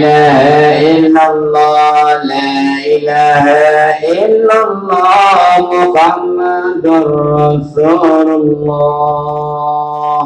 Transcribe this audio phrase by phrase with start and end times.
[0.00, 2.50] إله إلا الله لا
[2.82, 3.44] إله
[4.02, 10.20] إلا الله محمد رسول الله.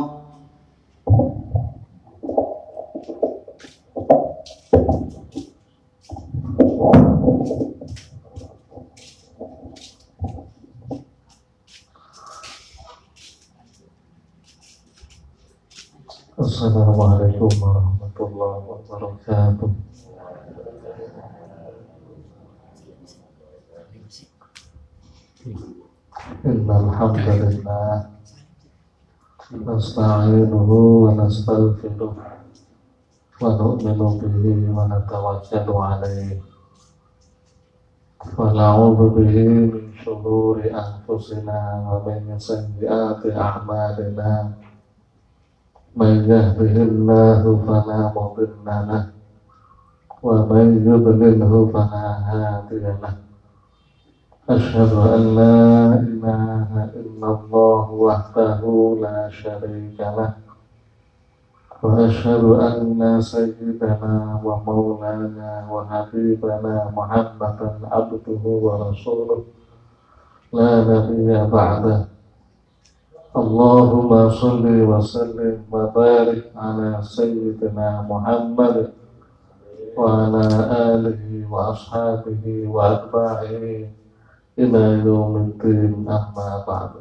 [16.40, 18.07] السلام عليكم ورحمة الله.
[26.98, 28.10] Hamdalillah
[29.48, 32.14] nasta'inuhu wa nastaghfiruh
[33.38, 36.42] wa nu'minu bihi wa natawakkalu alayhi
[38.34, 39.94] wa na'udzu bihi min
[45.98, 49.04] من يهده الله فلا مضل له
[50.22, 53.14] ومن يضلله فلا هادي له.
[54.50, 55.58] أشهد أن لا
[56.10, 58.62] إله إلا الله وحده
[59.02, 60.30] لا شريك له
[61.82, 69.40] وأشهد أن سيدنا ومولانا وحبيبنا محمدا عبده ورسوله.
[70.52, 72.17] لا نبي بعده.
[73.37, 78.93] اللهم صل وسلم وبارك على سيدنا محمد
[79.97, 80.45] وعلى
[80.93, 83.89] آله وأصحابه وأتباعه
[84.59, 86.91] إلى يوم الدين أما بعد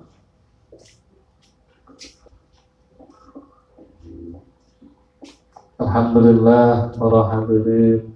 [5.82, 8.14] Alhamdulillah para hadirin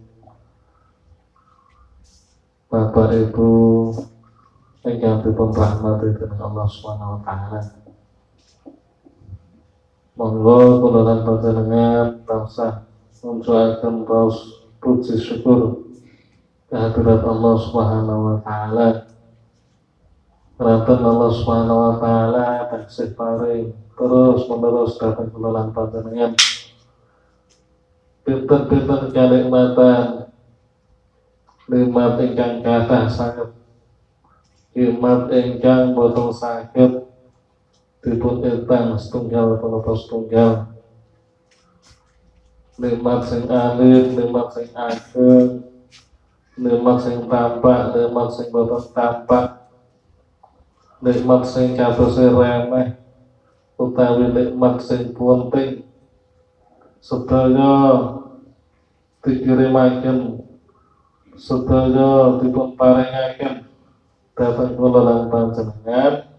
[2.70, 3.50] Bapak Ibu
[4.86, 7.79] yang dipun rahmati dengan Allah Subhanahu wa taala.
[10.21, 12.85] Monggo kula lan panjenengan tansah
[13.25, 15.81] muncuaken raos puji syukur
[16.69, 19.09] kehadirat Allah Subhanahu wa taala.
[20.61, 26.37] Ranten Allah Subhanahu wa taala taksih paring terus menerus datang kula lan panjenengan.
[28.21, 30.29] Pinten-pinten kanikmatan?
[31.65, 33.49] Nikmat ingkang kathah sanget
[34.77, 37.10] nikmat ingkang boten saged
[38.01, 40.51] dipun etang setunggal penapa setunggal.
[42.81, 45.71] Nikmat sing alit nikmat sing ageng
[46.57, 49.45] nikmat sing tampak nikmat sing boten tampak
[50.99, 52.97] nikmat sing katose remeh
[53.79, 55.85] utawi nikmat sing penting
[57.01, 57.73] sedaya
[59.25, 60.41] dikirimaken
[61.33, 63.65] sedaya dipun paringaken
[64.37, 66.30] dhateng kula lan panjenengan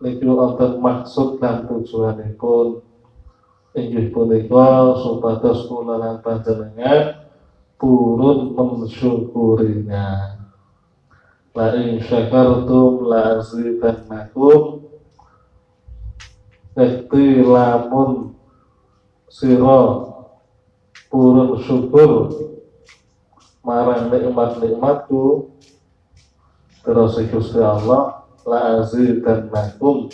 [0.00, 2.84] niku wonten maksud lan tujuanipun.
[3.76, 7.28] Inggih punika supados kula lan panjenengan
[7.76, 10.40] purun mensyukurinya.
[11.52, 14.84] La in syakartum la azidannakum
[16.76, 18.36] Ekti lamun
[19.32, 19.84] siro
[21.08, 22.32] purun syukur
[23.64, 25.52] marang nikmat-nikmatku.
[26.84, 28.15] Terus Gusti Allah
[28.46, 30.06] la azidannakum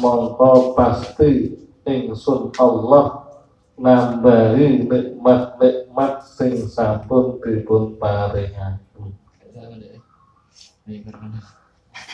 [0.00, 3.28] mongko pasti ingsun Allah
[3.76, 9.12] nambahi nikmat-nikmat sing sampun dipun paringaken.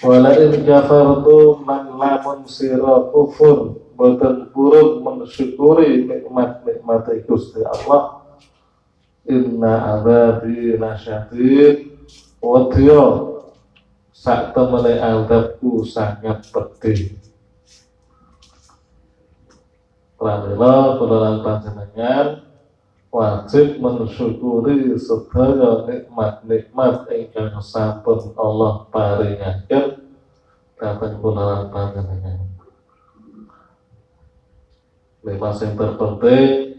[0.03, 8.27] Wala in kafartum man lamun sira kufur boten purun mensyukuri nikmat-nikmat Gusti Allah.
[9.31, 11.95] Inna azabi lasyadid.
[12.43, 13.31] Wadya
[14.22, 17.19] sak temene azabku sangat pedih
[20.15, 22.47] Pramila kula lan panjenengan
[23.10, 30.15] wajib mensyukuri sedaya nikmat-nikmat ingkang sampun Allah paringaken
[30.78, 32.47] dhateng kula lan panjenengan.
[35.27, 36.78] Lima sing terpenting,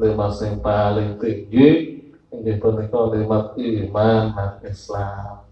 [0.00, 2.00] lima sing paling tinggi
[2.32, 5.49] inggih punika nikmat iman dan Islam.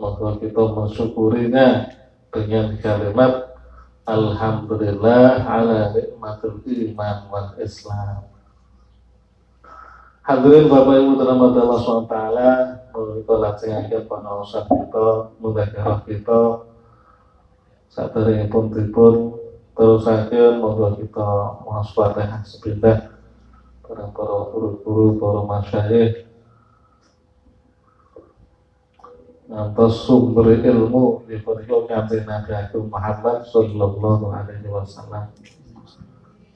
[0.00, 1.68] Maka kita mensyukurinya
[2.32, 3.52] dengan kalimat
[4.02, 8.32] Alhamdulillah ala nikmatul iman wal Islam.
[10.22, 12.16] Hadirin Bapak Ibu dalam Allah SWT
[12.94, 15.06] Kita laksanakan pengawasan kita
[15.42, 16.42] Menggagarah kita.
[17.90, 19.34] Saat hari pun tribun
[19.74, 21.26] Terus akhir Moga kita
[21.66, 23.18] Mengasfatihah sepindah
[23.82, 26.31] Para para guru-guru Para masyayikh
[29.52, 32.56] Ngantos sumber ilmu Di perikau kanti Nabi
[32.88, 35.28] Muhammad Sallallahu alaihi wasallam.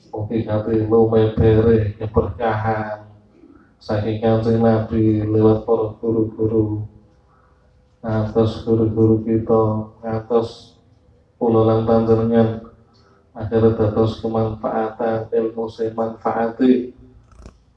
[0.08, 3.04] Mungkin kanti ilmu Mebere Keberkahan
[3.76, 6.88] saking kanjeng Nabi lewat para guru-guru.
[8.00, 10.80] Atas guru-guru kita atas
[11.36, 12.64] pulolan panjenengan
[13.36, 16.96] agar dados kemanfaatan ilmu sing manfaati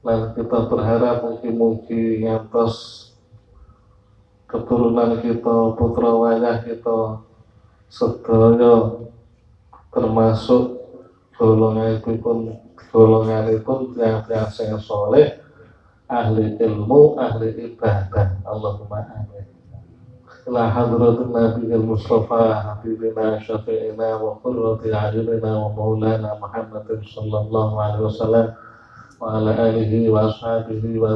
[0.00, 3.09] dan kita berharap mungkin-mungkin ngantos
[4.50, 7.22] keturunan kita putra wayah kita
[7.86, 9.06] sedaya
[9.94, 10.78] termasuk
[11.38, 12.58] golongan itu pun
[12.90, 15.38] golongan itu yang yang soleh
[16.10, 18.42] ahli ilmu, ahli ibadah.
[18.42, 19.46] Allahumma amin.
[20.50, 28.46] Ila hadratin Nabi al-Mustafa Habibina Syafi'ina wa qurrati a'yunina wa maulana Muhammadin sallallahu alaihi wasallam
[29.22, 31.14] wa ala alihi wa ashabihi wa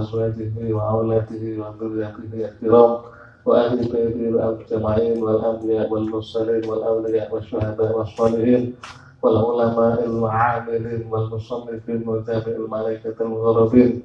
[3.46, 4.36] وأهل يثرب
[4.72, 8.74] أجمعين والأنبياء والمرسلين والأولياء والشهداء والصالحين
[9.22, 14.02] والعلماء العاملين والمصنفين وجميع الملائكة المغربين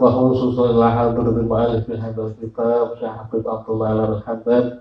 [0.00, 4.78] وخصوصا إلى حضرة المؤلف هذا الكتاب شيخ حبيب عبد الله على الحمدان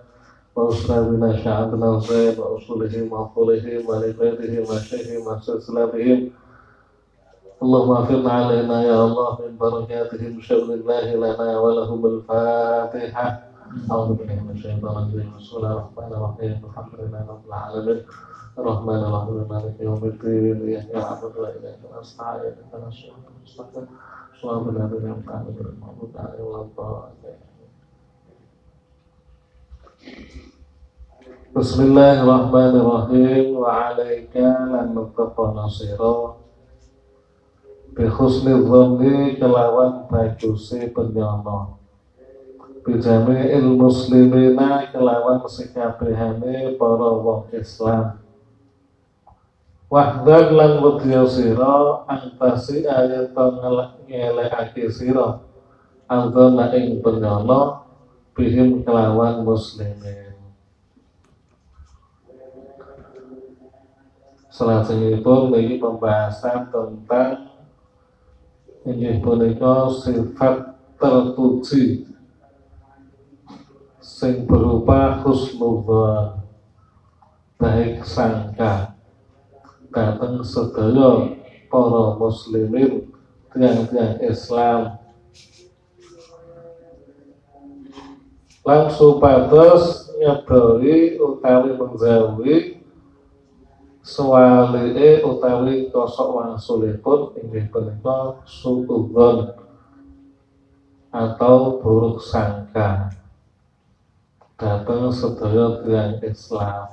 [0.55, 6.29] وأستاذنا شيخ عبد الناصر وأصولهم وأصولهم ولبيتهم وشيخهم وسلسلتهم
[7.63, 13.27] اللهم اغفر علينا يا الله من بركاتهم شغل الله لنا ولهم الفاتحة.
[13.91, 15.31] أعوذ بالله من الشيطان الرجيم.
[15.39, 16.55] بسم الله الرحمن الرحيم.
[16.67, 17.99] الحمد لله رب العالمين.
[18.59, 19.37] الرحمن الرحيم.
[19.53, 20.57] مالك يوم الدين.
[20.67, 22.53] إياك نعبد وإياك نستعين.
[22.59, 23.85] إهدنا الصراط المستقيم.
[24.41, 27.39] صراط الذين أنعمت عليهم غير المغضوب عليهم ولا الضالين.
[31.55, 36.42] Bismillahirrahmanirrahim wa alaika lan nuqafa nasira bi
[37.93, 41.83] husni dhanni kelawan bagusi penyono
[42.83, 48.19] bijami il muslimina kelawan sekabehane para wong Islam.
[49.87, 53.31] Wahdar lan wedya sira antasi ayat
[54.03, 55.39] ngelekake sira.
[56.11, 57.87] Alzana ing penyono
[58.35, 60.35] bihim kelawan muslimin.
[64.53, 67.52] Selanjutnya ini pembahasan tentang
[68.83, 72.03] ini punika sifat terpuji
[74.03, 76.43] sing berupa husnudzon
[77.55, 78.99] baik sangka
[79.93, 81.39] datang sedaya
[81.71, 83.07] para muslimin
[83.53, 84.99] tiang-tiang Islam.
[88.63, 92.82] Langsung supados nyedori utawi menjauhi
[94.03, 99.55] swalike utawi kosok wangsulipun inggih punika suudzon
[101.07, 103.15] atau buruk sangka.
[104.59, 106.87] Datang sedaya tiang Islam.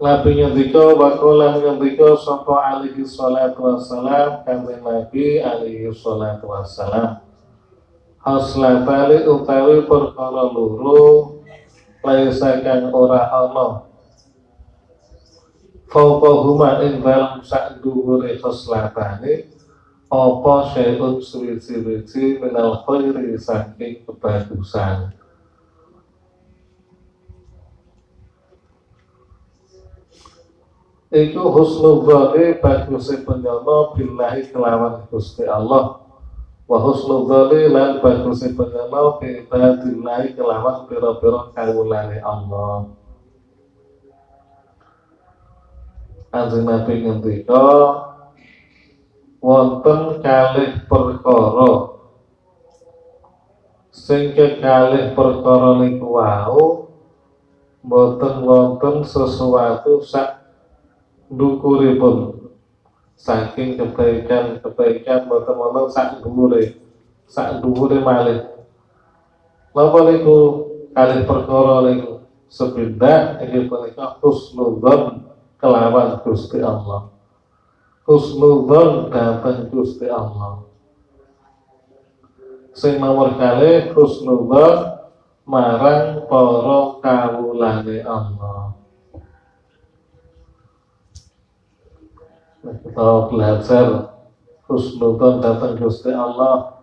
[0.00, 7.20] Nabi ngendika wa qala ngendika sapa alaihi salatu wassalam kanjeng Nabi alaihi salatu wassalam.
[8.24, 11.33] Haslatali utawi perkara loro
[12.04, 13.88] laisa kang ora ana
[15.88, 19.48] Fauqahuma ing dalam sak dhuwure khoslatane
[20.12, 25.14] apa syai'un suwi-suwi minal khairi saking kebagusan
[31.14, 36.03] Iku husnudzani bagusé penyono billahi kelawan Gusti Allah.
[36.64, 42.88] Wa husnudzani lan bagusé penyono bi ibadillahi kelawan pira-pira kawulane Allah.
[46.32, 47.68] Kanjeng Nabi ngendika
[49.44, 52.00] wonten kalih perkara
[53.94, 56.90] sing kekalih perkara niku wau
[57.84, 60.42] mboten wonten sesuatu sak
[61.28, 62.33] dukuripun
[63.18, 66.78] saking kebaikan-kebaikan boten-boten sak dhuwure.
[67.30, 68.46] Sak dhuwure malih.
[69.74, 70.38] Napa niku
[70.94, 75.26] kalih perkara niku sepindah inggih punika husnudzon
[75.58, 77.10] kelawan Gusti Allah.
[78.06, 80.62] Husnudzon dhateng Gusti Allah.
[82.74, 84.94] Sing nomor kalih husnudzon
[85.42, 88.53] marang para kawulane Allah
[92.64, 93.86] kita belajar
[94.64, 96.80] husnudzon datang Gusti Allah.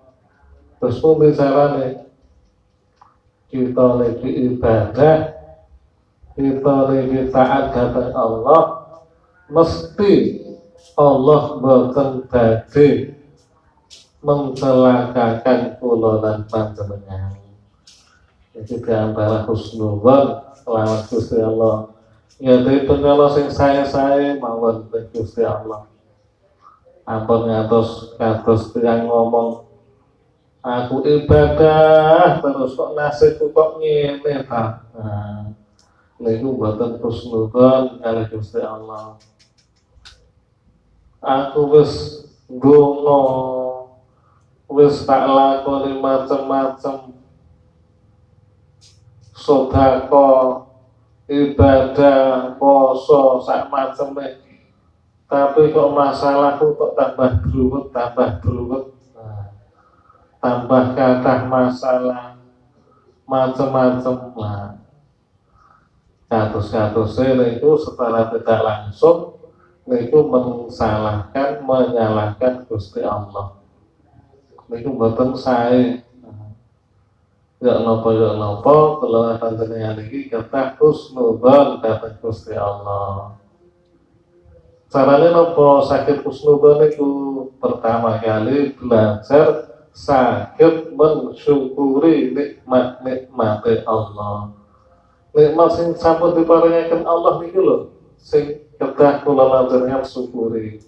[0.77, 1.33] Terus pun nih
[3.51, 5.17] kita lagi ibadah
[6.33, 8.61] kita lagi taat datang Allah
[9.51, 10.13] mesti
[10.95, 13.11] Allah boten dadi
[14.21, 17.35] mencelakakan kulonan panjenengan.
[18.55, 20.25] Jadi di antara husnudzon
[20.61, 22.00] selamat Gusti Allah
[22.41, 25.85] ya dari penyala sing saya saya mawon Gusti Allah.
[27.05, 29.69] Ampun ngatos kados yang ngomong
[30.61, 35.49] aku ibadah terus kok nasibku kok ngene ta nah
[36.21, 39.21] niku mboten husnudzon kali Gusti Allah.
[41.21, 43.21] Aku wis ndonga
[44.65, 47.13] wis tak lakoni macem-macem.
[49.37, 50.29] Sodako
[51.31, 54.43] ibadah poso sak maceme.
[55.31, 58.91] Tapi kok masalahku kok tambah beruwet tambah beruwet?
[60.43, 62.35] Tambah kata masalah
[63.23, 64.75] macam-macam lah
[66.27, 67.19] katus-katus
[67.59, 69.39] itu setelah tidak langsung
[69.87, 73.59] itu mensalahkan menyalahkan Gusti Allah.
[74.71, 75.99] Itu betul saya
[77.61, 83.37] ya nopo ya nopo kalau akan terjadi lagi kata husnudon kata Gusti Allah
[84.89, 87.09] caranya nopo sakit husnudon itu
[87.61, 94.55] pertama kali belajar sakit mensyukuri nikmat-nikmat Allah.
[95.31, 100.83] Nikmat sing sampun diparingaken Allah niki lho, sing kedah kula lanjenengan syukuri.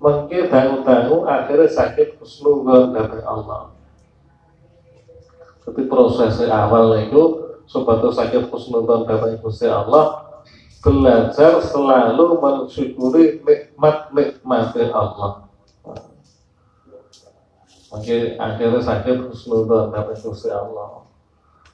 [0.00, 3.70] Mengke dangu-dangu akhirnya sakit husnuzon dari Allah.
[5.70, 7.22] Jadi proses awal itu
[7.70, 10.26] supaya sakit husnuzon dari Gusti Allah
[10.82, 15.46] belajar selalu mensyukuri nikmat-nikmat Allah.
[17.94, 21.06] Mungkin akhirnya sakit husnudon dapat Gusti Allah.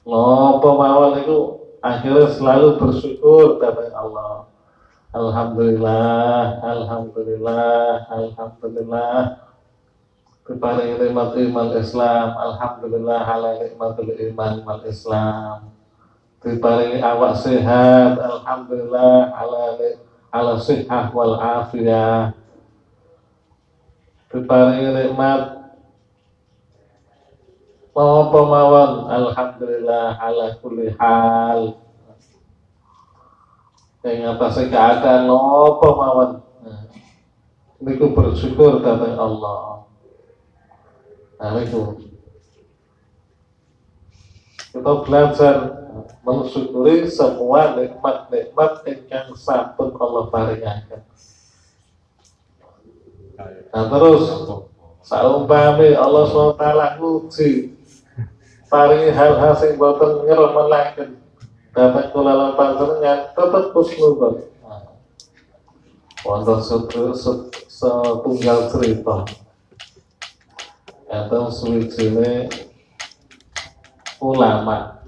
[0.05, 1.37] Ngopo mawon itu
[1.81, 4.45] akhirnya selalu bersyukur dapat Allah.
[5.09, 9.46] Alhamdulillah, Alhamdulillah, Alhamdulillah.
[10.47, 15.75] Kepada nikmat iman Islam, Alhamdulillah ala nikmatul iman wal Islam.
[16.39, 19.75] Diparingi awak sehat, Alhamdulillah ala
[20.31, 22.31] ala sihah wal afiyah.
[24.31, 25.57] Diparingi nikmat
[27.97, 31.81] apa mawon alhamdulillah ala kulli hal
[34.05, 36.85] yang atas keadaan apa mawon nah,
[37.81, 39.86] niku bersyukur kepada Allah
[41.37, 41.81] nah itu.
[44.73, 45.55] Kita belajar
[46.21, 51.01] mensyukuri semua nikmat-nikmat yang sampun Allah paringaken.
[53.73, 54.23] Nah terus
[55.05, 56.65] saumpami Allah SWT
[57.01, 57.73] nguji.
[58.67, 61.21] Paringi hal-hal sing boten ngremelaken.
[61.71, 64.57] Dapat kula lan panjenengan tetep kusnudon
[66.27, 66.59] wonten
[67.71, 69.15] setunggal cerita
[71.07, 72.51] atau suwijine
[74.19, 74.99] ulama.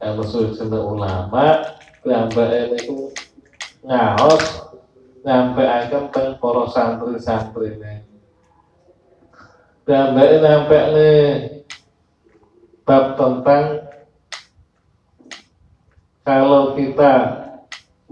[0.00, 1.74] Atau suwijine ulama
[2.04, 3.08] piyambake niku
[3.80, 4.44] ngaos
[5.24, 8.04] nyampe akan teng para santri-santri ini
[9.88, 11.20] piyambake nyampe nih
[12.84, 13.88] bab tentang
[16.28, 17.12] kalau kita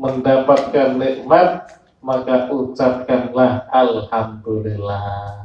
[0.01, 1.69] mendapatkan nikmat
[2.01, 5.42] maka ucapkanlah alhamdulillah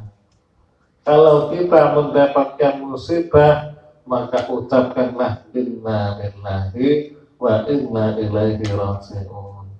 [1.08, 9.72] kalau kita mendapatkan musibah maka ucapkanlah inna lillahi wa inna ilaihi raji'un.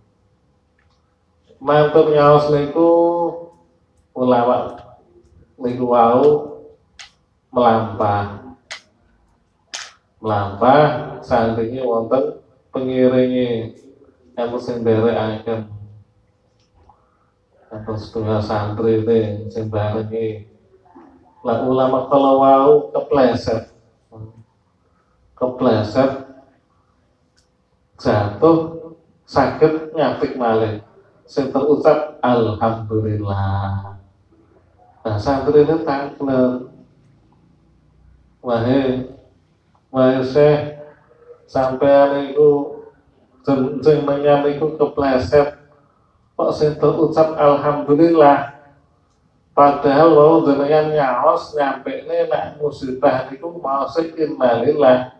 [1.60, 2.90] Mantur ngaos niku
[4.16, 4.80] ulama
[5.60, 6.24] niku wau
[7.52, 8.56] melampah.
[10.24, 10.80] Melampah
[11.20, 12.40] santrinya wonten
[12.72, 13.76] pengiringi
[14.32, 15.60] yang sing akan
[17.68, 20.57] atau setengah santri ini sing barengi
[21.46, 23.70] lah ulama kalau wau kepleset.
[25.38, 26.10] Kepleset
[27.98, 28.58] jatuh
[29.22, 30.82] sakit nyapik malih.
[31.28, 34.00] Sing terucap alhamdulillah.
[35.04, 36.72] Nah santri ini tangklen
[38.42, 39.14] wahai
[39.88, 40.76] Masih
[41.48, 42.48] sampai itu
[43.80, 45.56] jenengan itu kepleset.
[46.36, 48.57] Kok sing terucap alhamdulillah
[49.58, 50.94] padahal lo jenengan
[51.58, 55.18] nyampe ini nak musibah niku mau innalillah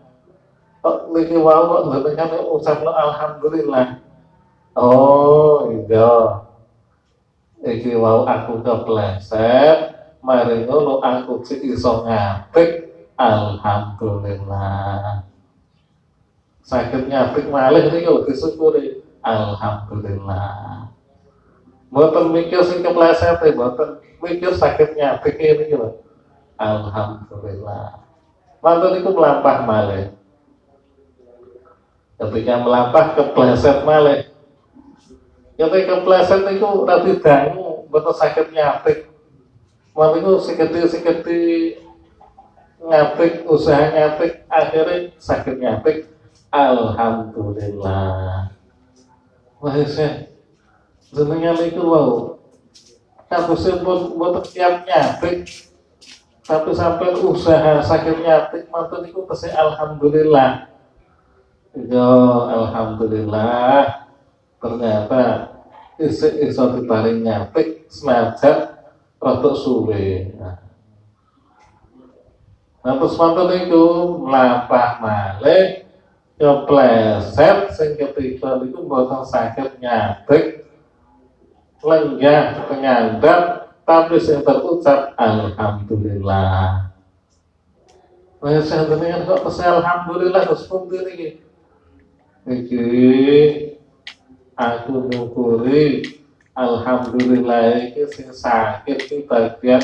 [1.11, 3.99] niki wau kok ucap alhamdulillah
[4.79, 6.39] oh iya
[7.67, 15.27] iki wau aku kepleset mari ngono aku sik iso ngapik Alhamdulillah.
[16.63, 19.03] Sakit ngapik malih niku kalau disyukuri.
[19.19, 20.88] Alhamdulillah.
[21.89, 26.05] Mboten mikir sing kepleset e, mboten mikir sakit nyapik ini lho.
[26.59, 28.05] Alhamdulillah.
[28.59, 30.05] Mantun itu melampah malih.
[32.19, 34.29] Ketika melampah kepleset malih.
[35.57, 39.09] Ketika kepleset itu nanti dangu betul sakit nyapik
[39.97, 41.41] waktu itu seketi-seketi
[42.79, 46.07] ngapik usaha ngapik akhirnya sakit nyapik
[46.49, 48.53] Alhamdulillah
[49.59, 50.31] wah saya
[51.09, 52.37] jenengan itu wow
[53.29, 55.69] kasusnya pun buat tiap nyapik
[56.49, 60.65] tapi sampai usaha sakit nyapik mantan itu pasti Alhamdulillah.
[61.77, 62.13] Ya
[62.57, 64.09] Alhamdulillah.
[64.57, 65.53] Ternyata
[66.01, 68.81] isi iso ditaring nyapik senajan
[69.21, 70.33] rotok suwe.
[70.41, 70.57] Nah,
[72.81, 73.85] nah terus mantan itu
[74.25, 75.85] melampah malik
[76.41, 78.79] nyopleset sing ketiga itu
[79.29, 80.65] sakit nyapik
[81.79, 83.43] lenggah penyandang
[83.87, 86.93] tapi yang terucap Alhamdulillah.
[88.39, 91.43] Nah, saya dengan kok pesel Alhamdulillah terus pun ini
[92.47, 92.85] Iki
[94.55, 96.07] aku nyukuri
[96.55, 99.83] Alhamdulillah iki sing sakit iki bagian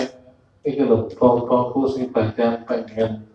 [0.63, 3.27] iki lho bongkongku sing bagian pengen.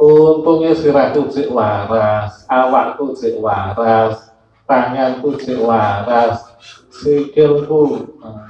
[0.00, 4.29] Untungnya sirahku cek waras awakku cek waras
[4.70, 6.46] tanganku cek waras
[8.22, 8.46] nah,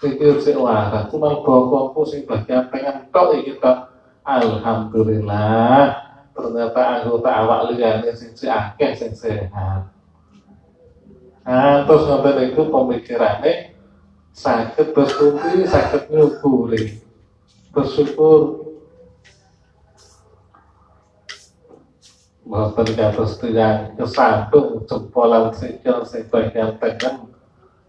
[0.00, 1.12] sikil cek waras.
[1.12, 3.92] Cuma bokongku sing bagian pengen tok iki tok.
[4.24, 5.92] Alhamdulillah.
[6.32, 9.92] Ternyata anggota awak liyane sing akeh sing sehat.
[11.44, 13.76] Nah terus nonton itu pemikirannya
[14.30, 17.02] sakit bersyukur sakit nyukuri
[17.74, 18.69] bersyukur
[22.44, 23.92] bahwa kados yang
[24.88, 26.76] jempolan sikil sing bagian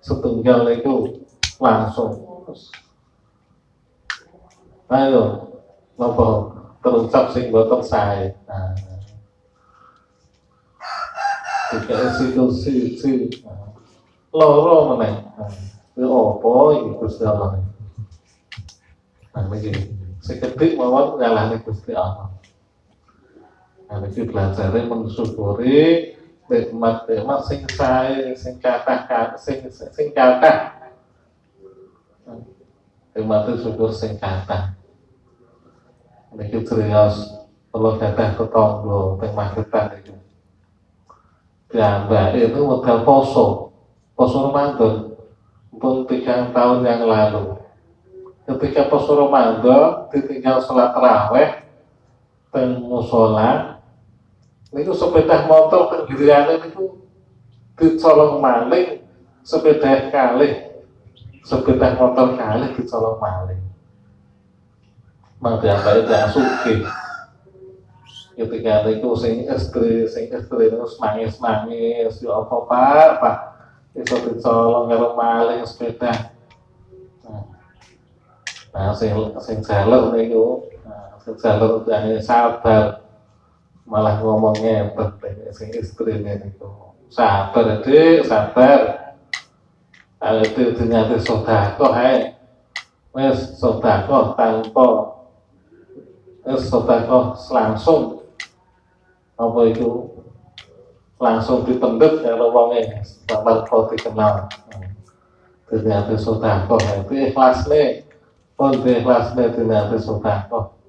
[0.04, 1.24] setunggal itu
[1.62, 2.20] langsung
[4.92, 5.24] ayo
[5.96, 6.52] nopo
[6.84, 8.76] terucap sing boten sae nah
[11.72, 13.14] tiga situ siji
[14.36, 15.24] loro meneh
[15.96, 17.64] itu apa iki Gusti Allah
[19.32, 19.72] nah iki
[20.20, 22.28] seketik mawon nyalahne Gusti Allah
[23.92, 26.16] Nah, ini belajarnya mensyukuri
[26.48, 30.80] nikmat-nikmat sing sae, sing kathah sing sing kathah.
[33.12, 34.80] Nikmat syukur sing kathah.
[36.32, 37.36] Niki serius
[37.68, 40.16] kalau datang ke tonggo teng Magetan itu.
[41.76, 43.76] Mbak itu modal poso,
[44.16, 45.16] poso Ramadan
[45.76, 47.60] pun tiga tahun yang lalu.
[48.48, 51.52] Ketika poso Ramadan ditinggal sholat terawih
[52.52, 53.71] teng musola
[54.72, 56.96] itu sepeda motor tenggirianan itu
[57.76, 59.04] dicolong maling
[59.44, 60.72] sepeda kali
[61.44, 63.62] sepeda motor kali dicolong maling.
[65.42, 66.86] Mang diambil yang suki.
[68.38, 73.10] Ketika itu sing istri sing istri itu semangis semangis ya apa pak?
[73.20, 73.38] Pak
[73.98, 76.32] itu dicolong karo maling sepeda.
[78.72, 79.12] Nah sing
[79.44, 81.84] sing jalur niku nah, sing jalur
[82.24, 83.04] sabar
[83.92, 84.88] malah ngomongnya
[85.52, 86.70] sing istri itu
[87.12, 88.80] sabar dek sabar.
[90.22, 92.40] Kalau itu ternyata sodako hai
[93.12, 94.88] wes sodako tanpa
[96.48, 98.24] wes sodako langsung.
[99.36, 100.08] Apa itu?
[101.20, 104.48] Langsung dipendut kalau wongnya tanpa kau dikenal.
[105.68, 108.08] Ternyata sodako itu ikhlas nih
[108.56, 110.80] pun ikhlas nih ternyata sodako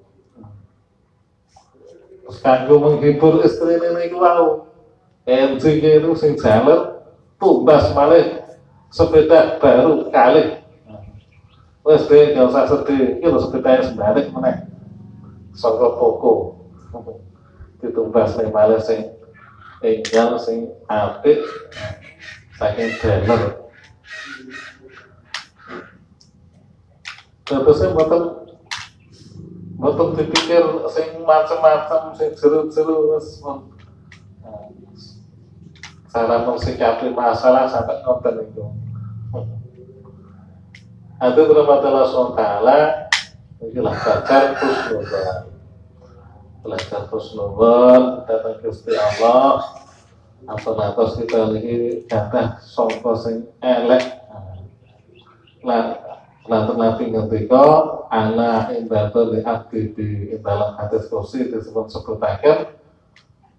[2.43, 4.67] kanggo menghibur istri itu wow.
[5.23, 6.99] MCG itu sing jalan
[7.39, 8.43] tumbas malih
[8.91, 10.59] sepeda baru kali.
[11.83, 14.67] Wes deh gak usah sedih, iki sepeda sebalik meneh.
[15.55, 16.63] Saka toko.
[17.79, 19.11] Ditumbas ning malih sing
[19.83, 21.39] enggal sing apik
[22.55, 23.63] saking dealer.
[27.43, 28.42] Terusnya boten
[29.83, 33.43] Betul dipikir sing macam-macam sing jeru-jeru wis
[36.13, 38.63] cara mensikapi masalah sampai nonton itu.
[41.23, 42.43] Itu berapa Allah SWT
[43.63, 45.39] Inilah belajar khusnudon.
[46.63, 49.63] Belajar khusnudon Datang Gusti Allah.
[50.43, 54.03] Apa natos kita lagi Kata songko sing elek.
[55.63, 56.02] Nah
[56.43, 57.67] Nanti Nabi ngendika
[58.11, 60.09] ana indatu li abdi di
[60.43, 62.67] dalam hadis kursi disebut sebutakan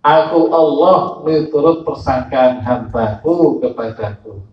[0.05, 4.45] aku Allah miturut persangkaan hambaku kepadaku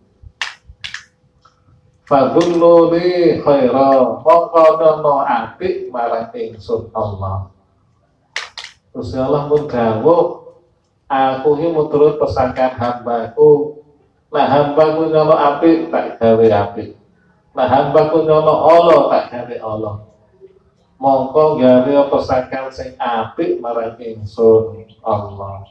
[2.08, 7.52] Fadununi khaira mongko nono apik marang ingsun Allah.
[8.92, 9.64] Terus Allah pun
[11.08, 13.80] aku ini miturut persangkaan hambaku.
[14.32, 17.01] Nah hambaku nono apik tak gawe apik
[17.52, 19.96] Nah hamba Allah tak gawe Allah.
[21.02, 25.66] Mongko gawe pesakan sing apik marang ingsun Allah.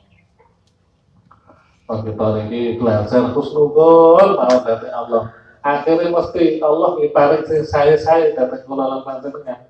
[1.90, 5.34] Maka kita ini belajar husnudon mau dari Allah.
[5.60, 9.66] Akhirnya mesti Allah ngitarik sing saya-saya datang kula lan panjenengan.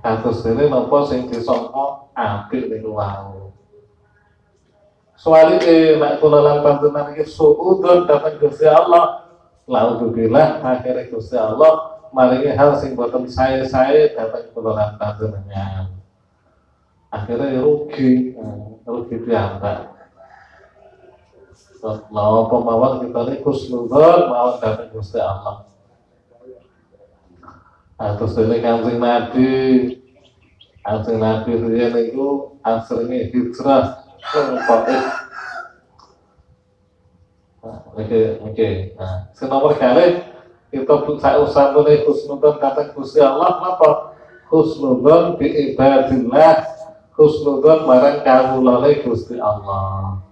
[0.00, 2.96] Kados dene napa sing disangka apik niku.
[5.18, 5.60] Soalnya
[6.00, 9.19] nek kula lan panjenengan iki suudon datang Gusti Allah,
[9.70, 15.94] Laudzubillah akhirnya Gusti Allah maringi hal sing boten saya-saya datang kula panjenengan.
[17.10, 19.94] Akhirnya rugi, hmm, rugi piyambak.
[22.10, 25.70] Mau pemawar kita ini kusnudon mau datang Gusti Allah.
[28.00, 29.52] Nah, terus ini kancing Nabi,
[30.82, 33.84] kancing Nabi dia itu aslinya hijrah
[34.18, 35.19] ke Taif.
[38.00, 38.70] Oke, oke.
[38.96, 40.24] Nah, nomor kali
[40.72, 44.16] kita saya usah boleh husnudon kata Gusti Allah apa?
[44.48, 46.64] Husnudon bi ibadillah,
[47.12, 50.24] husnudon barang kawulane Gusti Allah.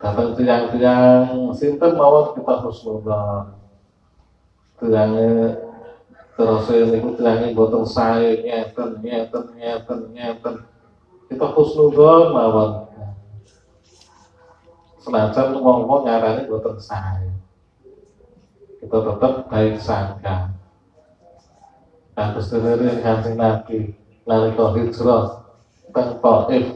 [0.00, 3.60] Datang tiang-tiang sinten mawon kita husnudon.
[4.80, 5.60] Tiangnya
[6.40, 10.56] terus ini tiangnya botol saya ngeten ngeten ngeten ngeten
[11.28, 12.89] kita husnudon mawon
[15.00, 17.32] senajan ngomong ngarani boten sae.
[18.80, 20.52] Kita tetap baik sangka.
[22.16, 23.96] Kados dene Kanjeng Nabi
[24.28, 25.24] nalika hijrah
[25.92, 26.66] teng Taif.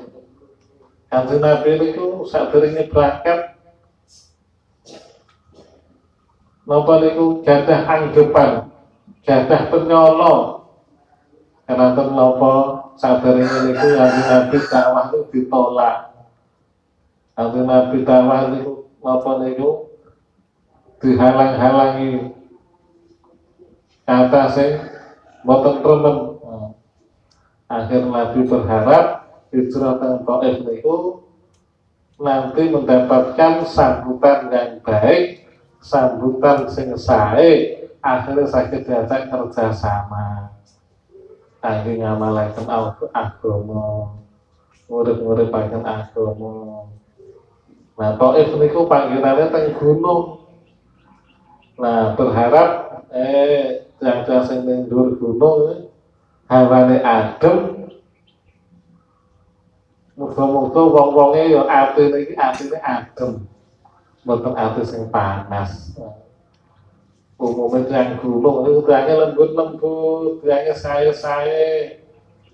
[1.12, 3.40] Kanjeng Nabi niku sadurunge berangkat
[6.64, 8.72] Napa niku gadah anggepan,
[9.20, 10.64] gadah penyolo.
[11.68, 12.52] Karena napa
[12.96, 16.13] sadurunge niku Kanjeng Nabi dakwah itu ditolak
[17.34, 19.90] Kanjeng Nabi dakwah niku napa niku
[21.02, 22.30] dihalang-halangi
[24.06, 24.70] kata sing
[25.42, 26.16] boten remen.
[27.66, 31.26] Akhir Nabi berharap hijrah ke Taif niku
[32.22, 35.42] nanti mendapatkan sambutan yang baik,
[35.82, 40.54] sambutan sing sae, akhirnya sakit diajak kerjasama.
[41.58, 42.68] Kangge ngamalaken
[43.10, 44.14] agama,
[44.86, 46.54] murid-murid agama.
[47.94, 50.42] Nah, Taif niku panggilannya teng gunung.
[51.78, 52.70] Nah, berharap
[53.14, 55.90] eh yang sing ning dhuwur gunung
[56.50, 57.86] hawane adem.
[60.14, 63.46] Muga-muga wong-wonge ya atine iki atine adem.
[64.26, 65.94] Mboten ati sing panas.
[67.34, 71.98] Umumnya yang gunung itu tiangnya lembut-lembut, tiangnya saya-saya,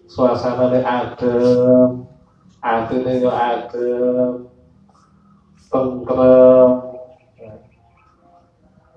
[0.09, 2.09] suasananya adem,
[3.21, 4.50] ya adem,
[5.71, 6.71] tentrem.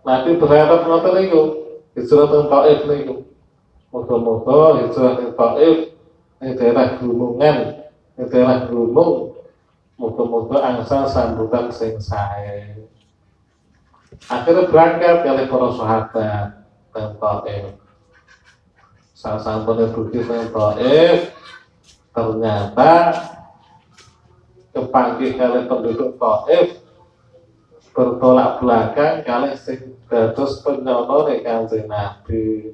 [0.04, 1.42] Nanti berharap ngoten niku,
[1.96, 3.16] hijrah teng Taif niku.
[3.94, 5.78] Moga-moga hijrah teng Taif
[6.44, 7.58] ini daerah gunungan,
[8.20, 9.32] ini daerah gunung.
[9.96, 11.96] Moga-moga angsa sambutan sing.
[14.28, 16.48] Akhirnya berangkat kali para sahabat
[16.92, 17.64] teng Taif.
[19.16, 21.32] Sasampune bukti teng Taif,
[22.12, 22.92] ternyata
[24.74, 26.68] kepanggih kali penduduk Taif eh,
[27.94, 32.74] bertolak belakang kali sing dados penyono nek Kanjeng Nabi.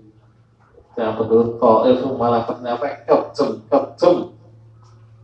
[0.95, 4.15] Yang penduduk Taif eh, malah ternyata kecem kecem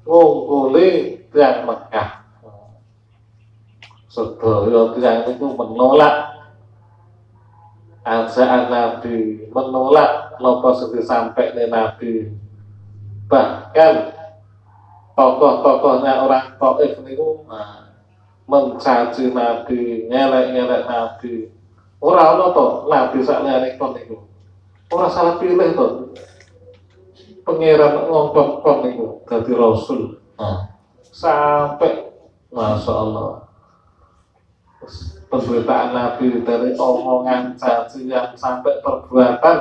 [0.03, 0.87] ngungkuli
[1.31, 2.09] tiang Mekah.
[4.11, 6.15] Sedaya tiang itu menolak
[8.03, 12.35] ajaan Nabi, menolak nopo sing sampai Nabi.
[13.25, 14.14] Bahkan
[15.15, 17.89] tokoh-tokohnya orang Taif niku nah,
[18.45, 21.49] mencaci Nabi, ngelek-ngelek Nabi.
[22.03, 24.21] Ora ono to Nabi sak liyane kon niku.
[24.91, 25.87] Ora salah pilih to.
[27.47, 30.19] Pangeran ngongkon kon niku dadi rasul.
[30.35, 30.75] Nah,
[31.09, 32.11] sampai
[32.51, 33.45] Masya Allah
[35.29, 39.57] pemberitaan Nabi dari omongan cacian sampai perbuatan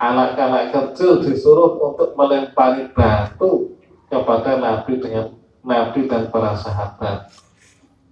[0.00, 3.69] anak-anak kecil disuruh untuk melempari batu
[4.10, 7.30] kepada Nabi dengan Nabi dan para sahabat.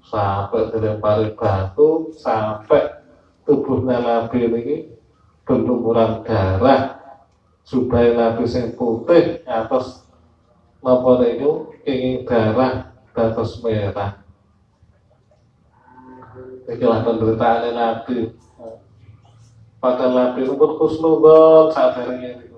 [0.08, 3.04] Sampai dilempari batu sampai
[3.44, 4.76] tubuhnya Nabi ini
[5.44, 6.96] berlumuran darah.
[7.68, 10.08] Supaya Nabi sing putih atas
[10.80, 14.24] napa niku ingin darah dados merah.
[16.64, 18.32] Inilah penderitaan Nabi.
[19.78, 22.48] Padahal Nabi itu pun khusnudon saat ini.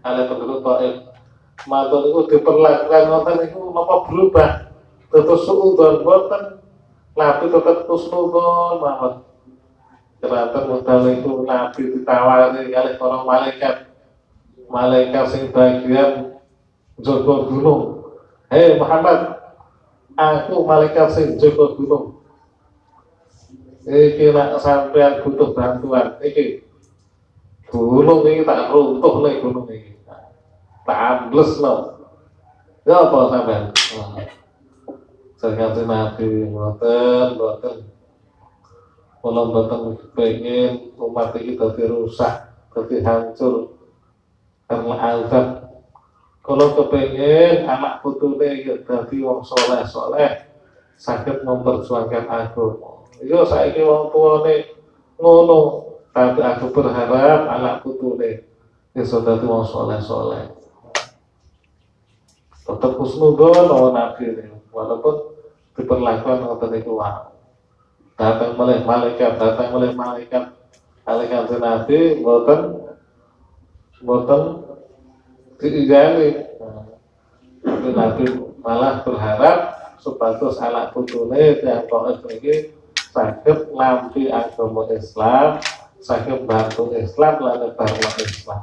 [0.00, 1.10] Ada penduduk Taif
[1.68, 4.50] matur itu diperlakukan ngoten itu napa berubah.
[5.10, 6.62] Terus suudon boten
[7.18, 9.14] nabi tetap kusnudon mawon.
[10.20, 13.88] Keranten modal itu Nabi ditawari oleh para malaikat.
[14.68, 16.36] Malaikat sing bagian
[17.00, 18.04] jaga gunung.
[18.52, 19.40] Hei Muhammad
[20.12, 22.20] aku malaikat sing jaga gunung.
[23.88, 26.20] Iki nak sampean butuh bantuan.
[26.20, 26.68] Iki.
[27.72, 29.89] Gunung ini tak runtuh nih gunung ini
[30.90, 30.98] tak
[31.30, 31.74] ambles no
[32.82, 33.64] ya apa sampean?
[35.38, 37.76] Saya kata Nabi boten boten
[39.22, 42.34] kalau boten pengen umat ini jadi rusak
[42.74, 43.78] jadi hancur
[44.66, 45.46] karena azab.
[46.42, 50.50] Kalau kepengen anak putune ya jadi wong soleh soleh
[50.98, 52.82] sakit memperjuangkan aku
[53.22, 54.74] yo saya ini wong tua nih
[55.22, 55.86] ngono.
[56.10, 58.42] Tapi aku berharap anak putune
[58.98, 60.59] ya sudah wong soleh soleh
[62.64, 64.24] tetap husnudon nabi.
[64.36, 65.38] Ini walaupun
[65.78, 67.30] diperlakukan ngoten itu wow
[68.20, 70.52] datang oleh malaikat, datang oleh malaikat.
[71.08, 72.60] Malaikat nabi boten
[74.04, 74.42] boten
[75.60, 76.48] diijali
[77.60, 78.24] tapi nabi
[78.64, 79.56] malah berharap
[80.00, 82.72] supados anak putune yang taat ini
[83.12, 85.60] sakit lampi agama Islam
[86.00, 88.62] sakit bantu Islam lalu baru Islam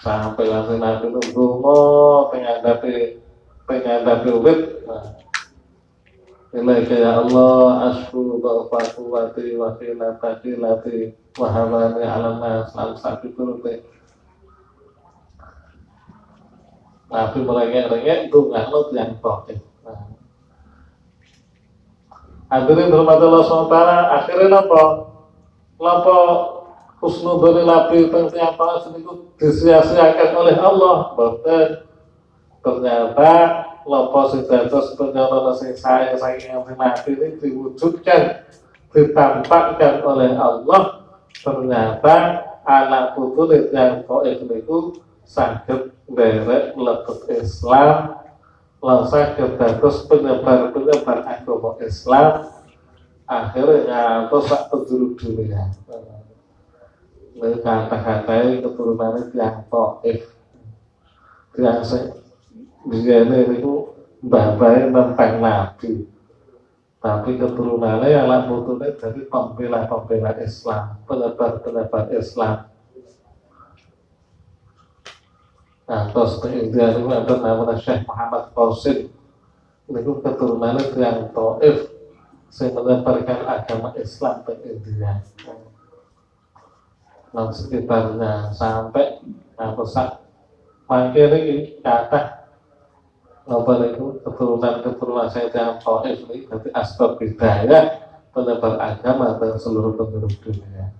[0.00, 1.46] sampai langsung nabi nunggu
[2.32, 5.04] pengen tapi wit nah,
[6.50, 12.74] Ilaika ya Allah asfu ba'fa quwati wa khilata khilati wa hamani ala nas.
[12.74, 13.78] Al sakit turuti
[17.06, 19.62] Nabi merengek-rengek dungah lo yang toke
[22.50, 23.76] Hadirin hormat Allah SWT
[24.10, 24.82] akhirnya apa?
[25.78, 26.18] Lapa
[27.00, 30.96] husnudoni nabi tentang siapa sedikit disia-siakan oleh Allah.
[31.16, 31.66] Bahkan
[32.60, 33.32] ternyata
[33.88, 38.44] lopo sing dados penyana sing saya saking mati ini diwujudkan
[38.92, 41.08] ditampakkan oleh Allah.
[41.40, 48.20] Ternyata anak putu yang koef niku sakit derek lebet Islam
[48.84, 52.44] lan saged dados penyebar-penyebar agama Islam.
[53.30, 55.70] Akhirnya ngantos sak penjuru dunia
[57.40, 60.40] kata-kata keturunannya yang toif
[61.60, 61.82] yang
[62.80, 63.92] Biyane itu
[64.24, 66.08] mbah-mbahe tentang Nabi.
[67.00, 72.68] Tapi keturunannya yang putune dari pembela-pembela Islam, penebar-penebar Islam.
[75.84, 79.10] Nah, terus di India itu ada namanya Syekh Muhammad Qasim.
[79.90, 81.90] Itu keturunannya yang Taif,
[82.48, 85.20] saya menebarkan agama Islam ke India.
[87.30, 89.22] Dan sekitarnya sampai
[89.54, 90.18] apa sak
[90.90, 92.42] mangkir ini kata
[93.50, 100.34] apa itu keturunan-keturunan saya yang Taif ini berarti asbab hidayah penebar agama dan seluruh penduduk
[100.42, 100.94] dunia.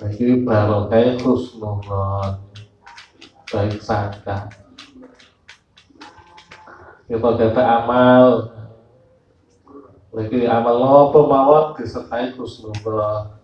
[0.00, 2.40] Jadi barokah husnullah
[3.52, 4.48] baik sangka.
[7.06, 8.48] Kita kata amal
[10.12, 13.41] lagi amal apa mawon disertai husnullah.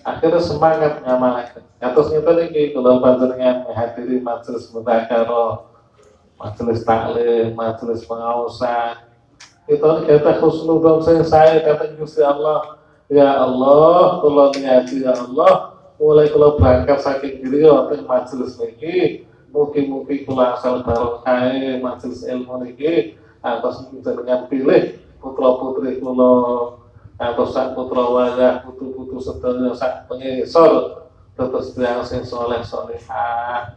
[0.00, 1.64] Akhirnya semangat ngamalkan.
[1.80, 5.70] Atas nyata lagi kalau panjenengan menghadiri majelis mudzakarah
[6.40, 9.04] majelis taklim, majelis pengawasan.
[9.68, 12.80] Itu kita khusnudon saya, saya kata Gusti Allah,
[13.12, 20.26] ya Allah, kalau niati ya Allah, mulai kalau berangkat saking diri waktu majelis niki, mungkin-mungkin
[20.26, 26.79] kalau asal barokah majelis ilmu niki, atas dengan pilih putra putri kalau
[27.20, 31.04] atau sak putra wajah putu putu sedaya sak pengisor
[31.36, 33.76] terus yang sing soleh solehah.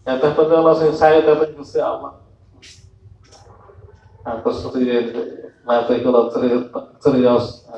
[0.00, 2.24] Kata Allah sing saya datang Gusti Allah.
[4.24, 5.12] Aku seperti
[5.64, 6.32] nanti kalau
[7.00, 7.68] cerios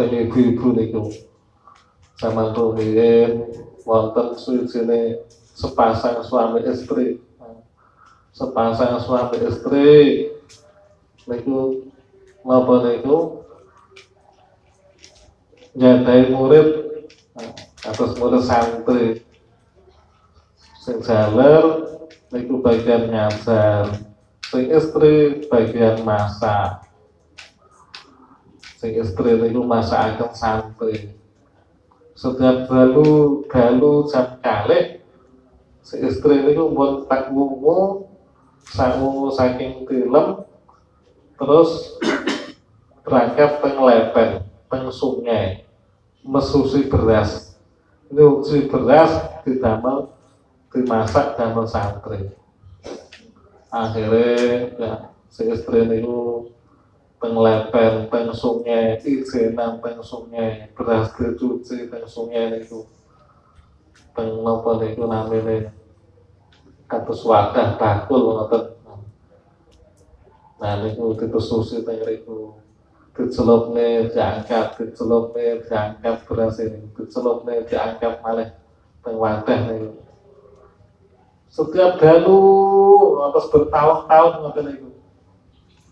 [0.00, 1.12] ibu-ibu niku.
[2.16, 3.48] Sama rumiyin
[3.88, 5.20] wonten sini
[5.56, 7.20] sepasang suami istri.
[8.32, 9.88] Sepasang suami istri
[11.24, 11.89] niku
[12.44, 13.44] napa niku
[15.76, 16.68] nyadai murid
[17.84, 19.04] atas murid santri.
[20.80, 20.98] Sing
[22.32, 23.92] niku bagian ngajar
[24.50, 26.88] sing istri bagian masak.
[28.80, 31.14] Sing istri niku akan santri.
[32.16, 35.00] Setiap galu galu jam kali
[35.80, 38.10] si istri niku buat tak wungu
[38.60, 40.44] sangu saking film
[41.40, 41.96] terus
[43.10, 44.30] berangkat teng lepen
[44.70, 45.66] teng sungai
[46.22, 47.58] mesusi beras
[48.06, 50.14] nyuci beras didamel
[50.70, 52.30] dimasak dan santri
[53.74, 54.92] akhirnya ya
[55.30, 56.50] si istri itu
[57.20, 62.88] teng lepen, teng sungai, ijenan teng sungai, beras dicuci teng sungai niku.
[64.16, 65.68] Teng napa niku namine
[66.88, 68.72] kados wadah bakul ngoten.
[70.64, 72.00] Nah niku ditususi teng
[73.10, 73.26] niku.
[73.26, 78.48] Dicelupne diangkat, dicelupne diangkat beras ini, dicelupne diangkat malih
[79.02, 79.90] teng wadah niku.
[81.50, 82.38] Setiap dalu
[83.26, 84.90] atas bertahun-tahun ngoten niku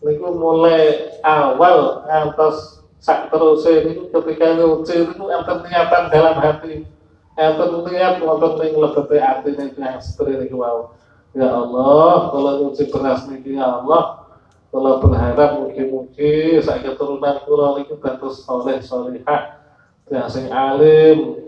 [0.02, 6.86] niku mulai awal ngantos sak terus niku ketika nyuci niku enten niatan dalam hati
[7.34, 10.94] enten niat wonten ning lebete atine yang setri niku wau
[11.34, 14.27] ya Allah kalau nyuci beras niki ya Allah
[14.68, 19.64] kalau berharap mungkin-mungkin saya keturunan kula niku dados soleh solihah
[20.12, 21.40] yang sing alim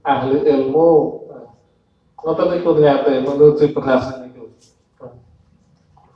[0.00, 1.20] ahli ilmu.
[2.24, 4.56] Ngoten niku niate menuju beras niku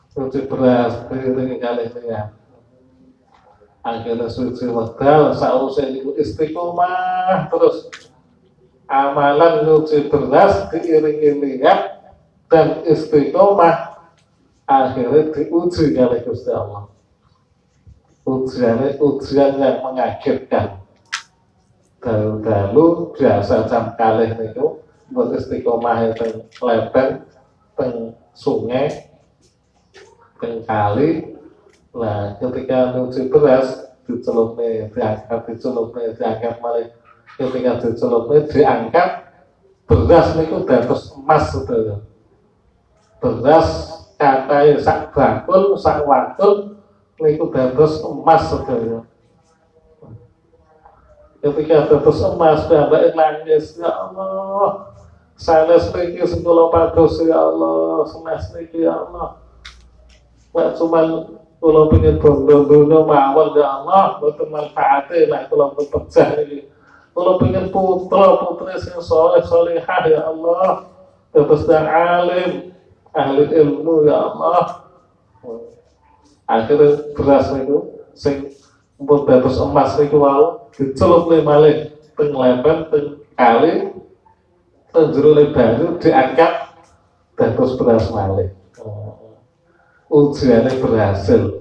[0.09, 2.33] suci beras beriringi kali dengan
[3.85, 7.93] akhirnya suci modal sausnya itu istiqomah terus.
[8.89, 12.01] Amalan suci beras diiringi niat
[12.49, 13.88] dan istiqomah
[14.69, 16.93] akhirnya diuji kali Gusti Allah.
[18.29, 20.85] Ujiannya ujian yang mengagetkan
[22.05, 27.25] dalu-dalu biasa jam kalih niku buat istiqomah itu lepen
[27.73, 29.09] teng sungai
[30.39, 31.41] kali.
[31.97, 36.93] Lah ketika nyuci beras dicelupnya diangkat dicelupnya diangkat malah
[37.41, 39.09] ketika dicelupnya diangkat
[39.89, 41.97] beras niku dados emas saudara.
[43.25, 46.77] Beras kata sak bakul sak wakul
[47.23, 49.07] niku dados emas saudara.
[51.39, 54.91] Ketika dados emas bapak nangis ya Allah.
[55.39, 58.03] Saya niki sepuluh pados ya Allah.
[58.11, 59.39] Senas niki ya Allah.
[60.51, 66.67] Nek cuman kula pengen bondo dunya mawon ya Allah, mboten manfaate nek kula pecah iki.
[67.15, 70.91] Kula pengen putra putri sing saleh salehah ya Allah.
[71.31, 72.75] Terus dan alim,
[73.15, 74.89] ahli ilmu ya Allah.
[76.49, 77.77] Akhirnya beras itu
[78.17, 78.49] sing
[78.99, 83.73] pun dados emas niku wau dicelup malih teng lempen teng kali
[84.91, 86.53] teng jero banyu diangkat
[87.37, 88.51] dados beras malih.
[90.09, 91.61] Ujiannya berhasil.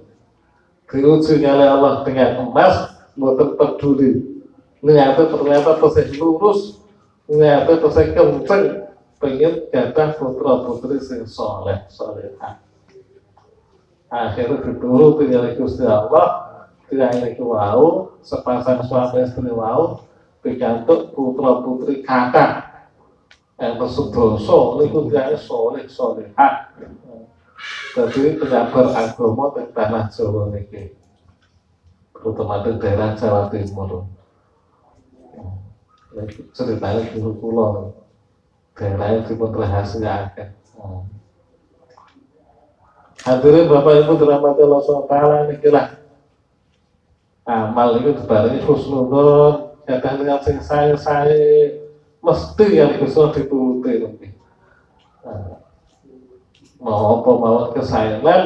[0.87, 4.39] Diuji oleh Allah dengan emas buatan peduli.
[4.79, 6.59] Ternyata ternyata terus lurus
[7.27, 8.86] ternyata terus kenceng
[9.17, 12.61] pengen gadah putra putri sing soleh solehah
[14.07, 20.05] akhirnya dituruti oleh Gusti Allah tidak ini wau sepasang suami istri wau
[20.45, 22.63] digantuk putra putri kata
[23.57, 26.77] yang bersudoso ini dia soleh solehah
[27.97, 30.93] jadi penyabar agama di tanah Jawa ini
[32.13, 34.05] terutama di daerah Jawa Timur.
[36.53, 37.93] Ceritanya di pulau
[38.77, 40.49] daerahnya pun rahasia akan
[43.25, 45.15] hadirin Bapak Ibu dirahmati Allah SWT
[45.57, 45.87] ini lah
[47.47, 51.73] amal itu dibarengi husnudon kadang dengan sing saya saya
[52.19, 54.03] mesti yang bisa dituruti.
[55.23, 55.63] Nah,
[56.83, 58.41] mau apa mau kesayangan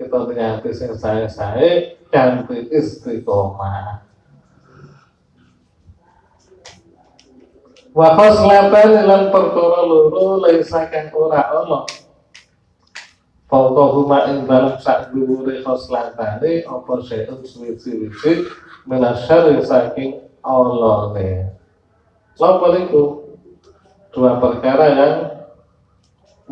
[0.00, 4.05] kita punya hati yang saya saya ganti istiqomah
[7.96, 11.88] wa khoslatan lan perkara loro laisa kang ora ana.
[13.46, 18.44] Huma ing dalam sak dhuwure khoslatane apa seun suwi-suwi
[18.84, 21.56] menasyari saking Allahne.
[22.36, 23.32] Lapa itu
[24.12, 25.14] dua perkara yang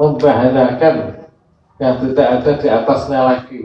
[0.01, 1.29] membahayakan
[1.77, 3.61] yang tidak ada di atasnya lagi.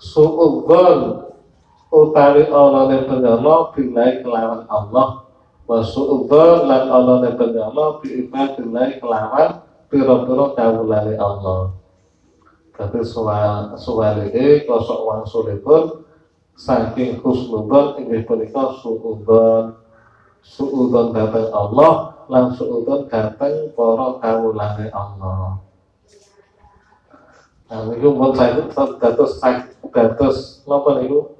[0.00, 1.28] Su'udzon
[1.92, 5.27] utawi Allah ne penyono bilai kelawan Allah
[5.68, 9.60] wa su'udzon lan Allah ne penyono bi ibadillah kelawan
[9.92, 11.76] pira-pira kawulane Allah.
[12.72, 16.08] Tapi soal suwalihe kosok wangsulipun
[16.56, 19.76] saking husnudzon inggih punika su'udzon
[20.40, 25.60] su'udzon datang Allah lan su'udzon datang para kawulane Allah.
[27.68, 29.36] Nah, niku mun saya dados
[29.92, 31.36] dados napa niku?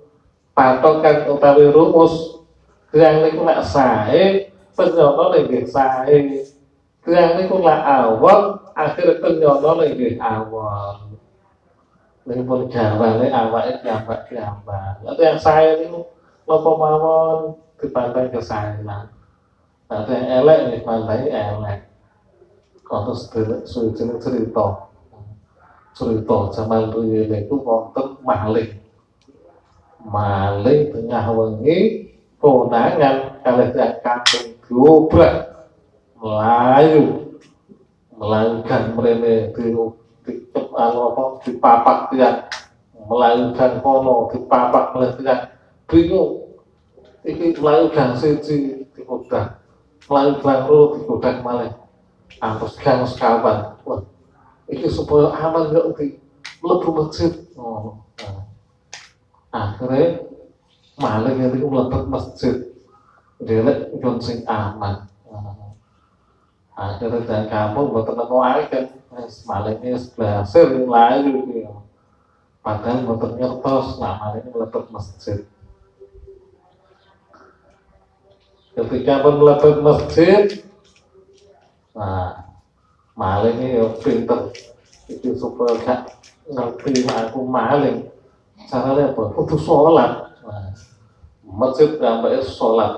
[0.52, 2.27] Patokan utawi rumus
[2.96, 6.16] yang niku nek sae penyono nggih sae.
[7.08, 11.18] Yang niku lak awon akhir penyono nggih awon.
[12.24, 15.04] Niku pun jawane awake jambak-jambak.
[15.04, 16.08] Nanti yang sae niku
[16.48, 17.38] napa mawon
[17.76, 19.12] dipandang kesaenan.
[19.88, 21.80] Nanti yang elek nih pandai elek.
[22.88, 24.64] Kalau sudah cerita
[25.92, 28.80] cerita zaman riyen itu wonten maling.
[29.98, 32.07] maling tengah wengi konangan
[33.42, 35.34] kalih tiyang kampung dobrak
[36.18, 37.34] melayu
[38.14, 39.64] melakukan mrene di
[40.22, 42.46] di apa di papak tiang
[43.10, 45.42] melakukan kono di papak tiang
[45.90, 46.46] bingung.
[47.26, 49.58] Iki melakukan siji dikodak
[50.06, 51.74] melakukan loro dikodak malah
[52.38, 54.00] ampus gang sekawan wah
[54.70, 56.14] iki supaya aman gak di
[56.62, 57.32] lebu masjid.
[57.58, 58.46] Oh, nah.
[59.50, 60.27] akhirnya
[60.98, 62.54] maling itu melebat masjid
[63.38, 65.06] dia lihat sing aman
[66.78, 68.80] akhirnya dan kamu buat ketemu aja
[69.46, 71.74] malingnya berhasil layu gitu
[72.62, 75.38] padahal buat nyertos nah malingnya meletak masjid
[78.78, 80.44] ketika pun meletak masjid
[81.94, 82.46] nah
[83.18, 84.54] malingnya ya pinter
[85.10, 86.00] itu supaya gak
[86.46, 88.06] ngerti aku maling
[88.68, 89.22] caranya apa?
[89.34, 90.12] Kudu sholat
[90.46, 90.70] nah,
[91.48, 92.92] masjid sampai sholat.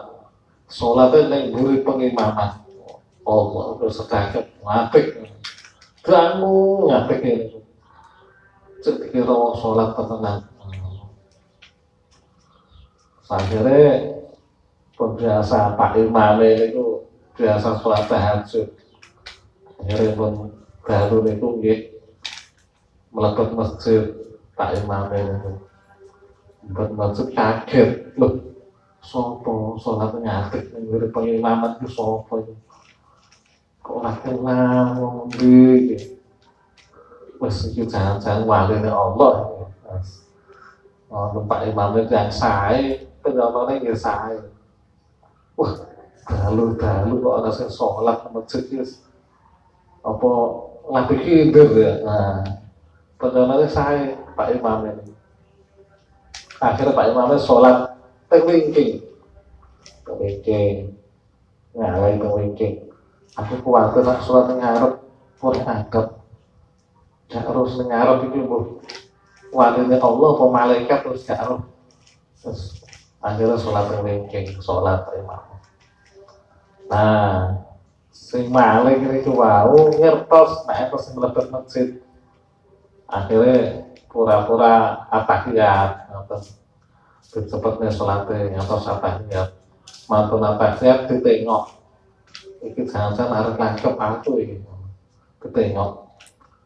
[0.71, 2.63] Sholatnya yang beri pengimaman
[3.27, 5.07] Allah udah sedekah ngapik.
[6.03, 7.59] Kamu ngapik ini.
[8.81, 10.51] Cek kira sholat tenang
[13.31, 14.19] akhirnya
[14.99, 17.07] biasa Pak Imam itu
[17.39, 18.69] biasa sholat tahajud.
[19.81, 20.33] Akhirnya pun
[20.85, 21.79] baru itu nggih
[23.15, 24.03] melekat masjid
[24.59, 25.51] Pak Imam itu
[26.69, 27.91] buat masjid kaget
[28.21, 28.37] loh
[29.01, 32.53] sopo sholat ngapik ngiri pengimaman itu sopo itu
[33.91, 35.97] ora kenal wong ndi
[37.41, 39.61] wis iki jangan-jangan waline Allah
[41.11, 44.39] Oh, Pak Imam itu yang sae, penyonone ya sae.
[45.59, 45.75] Wah,
[46.23, 49.03] dalu-dalu kok sing salat nang masjid wis
[50.07, 50.31] apa
[50.87, 51.93] lagi kinder ya.
[52.07, 52.63] Nah,
[53.19, 55.11] penyonone sae Pak Imam ini.
[56.61, 57.97] Akhirnya Pak Imam sholat
[58.29, 59.01] teng wingking.
[60.05, 60.77] Teng wingking.
[61.73, 62.91] Ngalai teng wingking
[63.39, 64.93] aku kuwatir nak sholat ngarep
[65.41, 66.07] ora ngadep
[67.31, 68.65] gak harus ngarep iki mbuh
[69.55, 71.63] waline Allah apa malaikat terus gak harus
[72.43, 72.63] terus
[73.23, 75.43] akhirnya sholat ringking sholat imam
[76.91, 77.63] nah
[78.11, 81.15] sing maling itu wau ngertos nah itu sing
[81.51, 81.89] masjid.
[83.11, 86.43] Akhirnya pura-pura atahiyat ngoten
[87.31, 89.49] cepetnya sholatnya atau atahiyat
[90.11, 91.79] mantun atahiyat ditengok.
[92.61, 94.61] Iki jangan harus nangkep aku ini
[95.41, 96.11] ketengok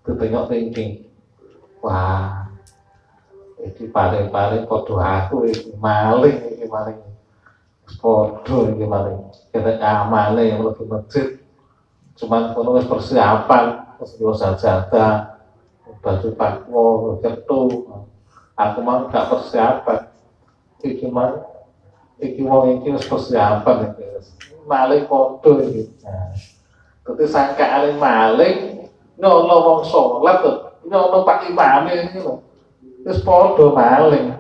[0.03, 1.07] ketengok thinking.
[1.85, 2.49] Wah
[3.61, 6.99] iki paling-paling podo aku iki maling iki maling
[8.01, 9.21] podo iki maling
[9.53, 11.39] kita amale yang lebih masjid.
[12.17, 15.34] Cuman kono persiapan terus sajadah
[16.05, 16.85] baju takwa
[17.25, 17.63] ketu
[18.55, 20.13] aku mau gak persiapan
[20.85, 21.41] iki mah
[22.21, 24.05] iki wong iki wis persiapan iki
[24.69, 25.89] maling podo iki.
[26.05, 26.33] Nah,
[27.05, 28.57] dadi sangka aling maling
[29.21, 30.41] nyono wong salat
[30.85, 32.41] nyono Pak Imam iki lho.
[33.05, 34.37] Wis padha maling.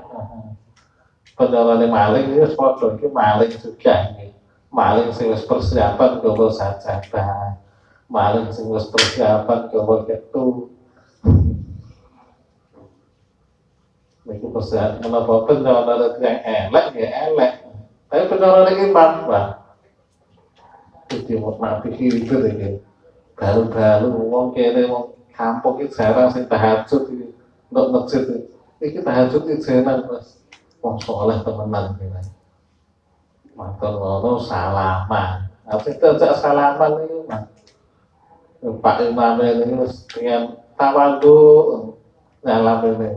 [1.34, 4.32] Penjolane maling iki wis padha iki maling juga iki.
[4.74, 7.60] Maling sing wis persiapan gawa sajadah.
[8.08, 10.74] Maling sing wis persiapan gawa ketu.
[14.25, 17.53] Persiapan menapa penjolane yang elek ya elek.
[18.09, 19.64] Tapi penjolane iki mbah
[21.05, 22.81] jadi mau mati hidup ini
[23.37, 27.29] baru-baru wong kene wong kampung itu jarang sing tahajud iki
[27.68, 28.22] untuk masjid
[28.81, 28.99] iki.
[29.05, 30.41] Tahajud iki jarang Mas.
[30.81, 32.25] Wong soleh temenan kene
[33.53, 35.53] matur ngono salaman.
[35.68, 36.07] Apa itu
[36.41, 37.45] salaman itu Mas.
[38.64, 41.37] Pak Imam ini dengan tawadu
[42.41, 43.12] dalam ini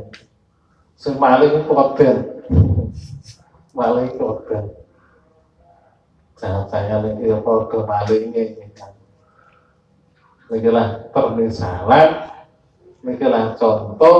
[0.97, 2.17] sing maling koden
[3.77, 4.65] maling koden
[6.37, 8.93] jangan-jangan ini apa kemalingnya ini kan.
[10.53, 12.09] Lah permisalan.
[13.03, 14.19] Lah contoh.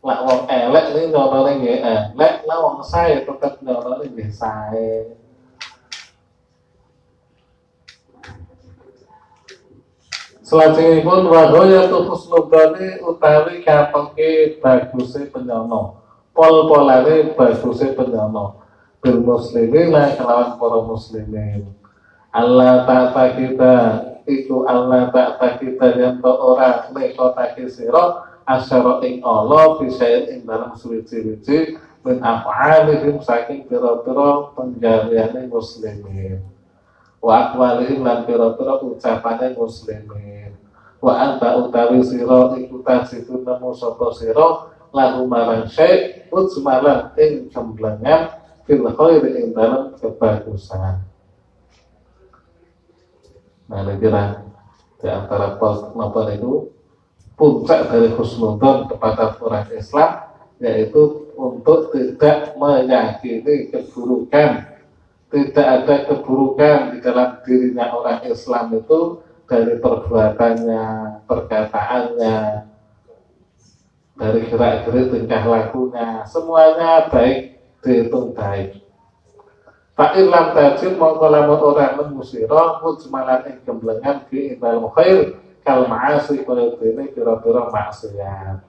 [0.00, 2.34] Lak wong elek ini nyonone nggih elek.
[2.48, 5.19] Lah wong sae tetep nyonone nggih sae
[10.50, 16.02] Selanjutnya wahoya tuh husnudani utawi katengke bagusnya penyono
[16.34, 18.58] pol-polane bagusnya penyono
[18.98, 19.22] bil
[19.94, 21.70] lah kelawan para muslimin.
[22.34, 23.74] Allah tak kita
[24.26, 30.50] itu Allah tak kita yang to ora neko taki siro asyara ing Allah bisa ing
[30.50, 36.42] dalam suci-suci min af'alihim saking pira-pira penjariane muslimin.
[37.22, 40.39] Wa akwalihim lan pira-pira ucapane muslimin
[41.00, 48.36] wa anta utawi sira iku tasitu nemu sapa sira lagu marang syekh mujmalan ing kemblengan
[48.68, 51.00] fil khair ing dalam kebagusan.
[53.70, 54.44] Nah kira
[55.00, 56.68] di antara apa itu
[57.40, 60.10] puncak dari husnudon kepada orang Islam
[60.60, 64.68] yaitu untuk tidak meyakini keburukan.
[65.30, 70.86] Tidak ada keburukan di dalam dirinya orang Islam itu dari perbuatannya,
[71.26, 72.38] perkataannya,
[74.14, 78.78] dari gerak-gerik tingkah lakunya, semuanya baik dihitung baik.
[79.98, 80.56] Pak Irlam
[80.96, 87.68] mau kalamun orang musiro mujmalan ing gemblengan di indal khair kal ma'asi kaya dene kira-kira
[87.68, 88.64] maksiat.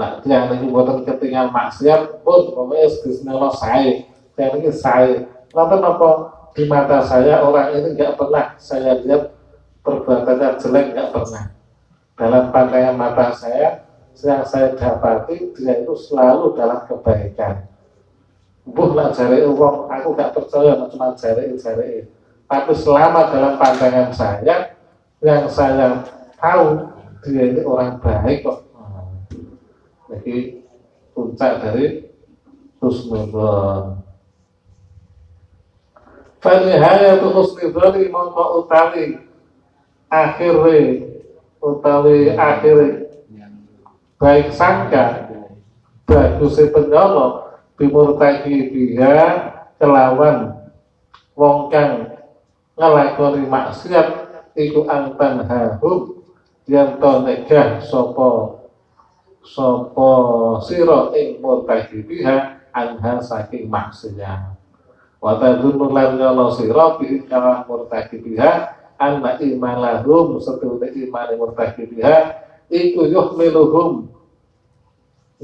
[0.00, 4.08] Lah yang ini buatan ketinggal maksiat pun pokoknya bismillah saya.
[4.40, 5.16] Yang ini saya.
[5.52, 6.08] Nanti apa
[6.56, 9.33] di mata saya orang ini nggak pernah saya lihat
[9.84, 11.44] perbuatannya jelek nggak pernah.
[12.14, 13.84] Dalam pandangan mata saya
[14.22, 17.68] yang saya dapati dia itu selalu dalam kebaikan.
[18.64, 22.08] Buh nak jari uang, aku gak percaya cuma jari jari.
[22.48, 24.72] Tapi selama dalam pandangan saya,
[25.20, 26.00] yang saya
[26.40, 26.88] tahu
[27.26, 28.64] dia ini orang baik kok.
[30.08, 30.64] Jadi
[31.12, 32.08] puncak dari
[32.80, 34.00] husnudon.
[36.40, 39.33] Fanihaya tu husnudon mongko utawi
[40.14, 41.02] akhirnya
[41.58, 43.02] utawi akhirnya.
[44.14, 45.26] Baik sangka
[46.06, 50.54] bagus penyolong bimurtaki dia kelawan
[51.34, 52.14] wong kang
[52.78, 54.08] ngelakoni maksiat
[54.54, 56.22] iku antan hahum
[56.70, 58.62] yang to negah sopo
[59.44, 60.10] sopo
[60.62, 64.56] siro ing murtahi biha anha saking maksiat.
[65.18, 71.84] Wata dunur lan nyolo siro bihin kalah murtahi biha anna iman lahum setune iman murtahi
[71.84, 72.16] biha
[72.72, 74.08] iku yuhmiluhum.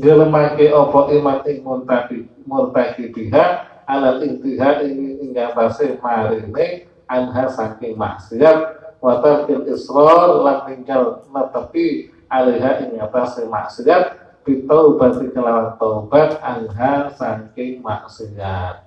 [0.00, 3.44] Gelemake opo iman ing murtahi murtahi biha
[3.84, 8.58] alal intiha ing ing pase marine anha saking maksiat
[9.02, 17.82] wa tarkil israr lan tinggal netepi alaiha ing atas maksiat bitaubati kelawan taubat anha saking
[17.84, 18.86] maksiat.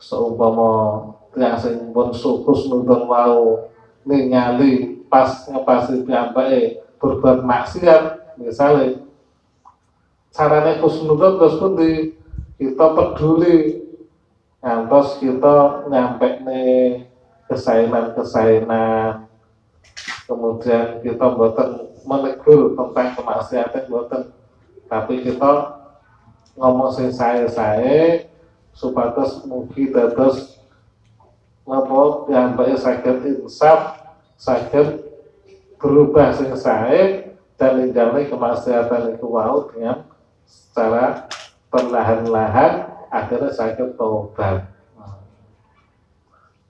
[0.00, 3.70] Seumpama yang sing pun sukus nudon wau
[4.04, 9.04] ningali pas ngepasi piyambake berbuat maksiat misalnya.
[10.34, 11.92] Caranya kusnudon terus pun di
[12.60, 13.82] kita peduli.
[14.64, 17.04] Ngantos kita nyampe nih
[17.52, 19.28] kesainan-kesainan.
[20.24, 24.32] Kemudian kita buatan menegur tentang kemaksiatan buatan
[24.88, 25.80] tapi kita
[26.54, 28.28] ngomong saya saya
[28.76, 30.60] supados mugi dados
[31.64, 34.04] napa piyambake sakit insaf
[34.36, 35.00] sakit
[35.80, 40.04] berubah sing saya dan ninggalnya kemaksiatan itu wow dengan
[40.44, 41.28] secara
[41.72, 44.66] perlahan-lahan akhirnya sakit taubat.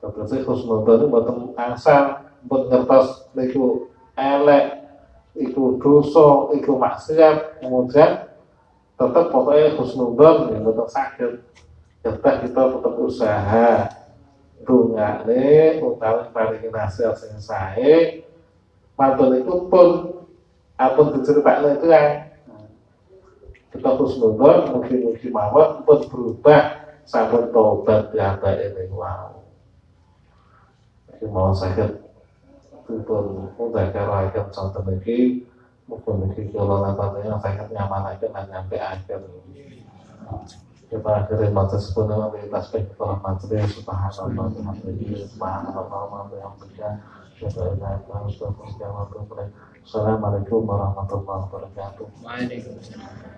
[0.05, 4.85] Terus husnudon itu buatan angsal ngertos niku elek
[5.33, 7.65] iku dosa iku maksiat.
[7.65, 8.29] Kemudian
[9.01, 11.33] tetap pokoknya husnudon ya betul sakit.
[12.05, 13.69] Tetap kita tetap usaha
[14.63, 18.23] dungane utawi paling nasihat sing sae
[18.95, 19.89] mantun itu pun.
[20.75, 22.35] Apun diceritakne itu yang
[23.71, 26.83] kita husnudon mungkin-mungkin mawon pun berubah.
[27.07, 29.39] Sampun tobat ya baik ini wow.
[31.31, 32.01] Mau sakit.
[33.07, 35.47] Pun udah karakan contoh lagi.
[35.87, 36.83] Mungkin lagi kalau
[37.23, 39.21] yang sakit nyaman aja nyampe akhir
[40.95, 46.23] kita akhiri mata sepenuhnya di tasbih materi subhanallah alhamdulillah subhanallah
[46.55, 46.95] berkah
[49.85, 52.09] Assalamualaikum warahmatullahi wabarakatuh.
[52.25, 53.35] Waalaikumsalam.